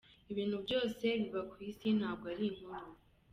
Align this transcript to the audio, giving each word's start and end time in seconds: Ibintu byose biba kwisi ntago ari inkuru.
Ibintu 0.31 0.57
byose 0.65 1.05
biba 1.19 1.41
kwisi 1.51 1.87
ntago 1.97 2.25
ari 2.33 2.45
inkuru. 2.51 2.91